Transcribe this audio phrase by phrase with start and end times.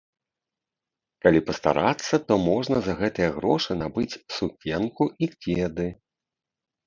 [1.23, 5.87] Калі пастарацца, то можна за гэтыя грошы набыць сукенку і кеды.